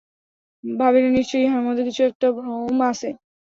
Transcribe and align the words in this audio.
ভাবিলেন, 0.63 1.11
নিশ্চয় 1.13 1.41
ইহার 1.41 1.61
মধ্যে 1.65 1.83
একটা 1.83 1.93
কিছু 2.11 2.27
ভ্রম 2.37 2.77
আছে। 2.91 3.09